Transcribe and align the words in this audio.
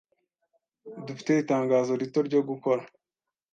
Dufite 1.05 1.31
itangazo 1.37 1.91
rito 2.01 2.19
ryo 2.27 2.41
gukora. 2.49 2.83